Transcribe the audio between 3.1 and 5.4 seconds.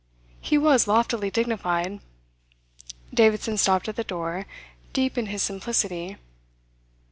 Davidson stopped at the door, deep in